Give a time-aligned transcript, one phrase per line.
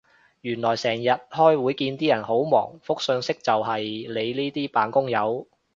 [0.41, 5.47] 原來成日開會見啲人好忙覆訊息就係你呢啲扮工友